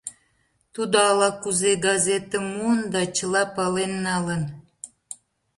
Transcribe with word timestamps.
Тудо 0.73 0.97
ала-кузе 1.09 1.71
газетым 1.87 2.45
муын 2.55 2.79
да, 2.93 3.01
чыла 3.15 3.43
пален 3.55 3.93
налын. 4.07 4.43